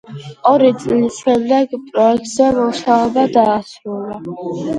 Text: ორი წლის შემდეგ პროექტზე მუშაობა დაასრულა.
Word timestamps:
ორი 0.51 0.69
წლის 0.83 1.19
შემდეგ 1.25 1.75
პროექტზე 1.91 2.49
მუშაობა 2.57 3.27
დაასრულა. 3.37 4.19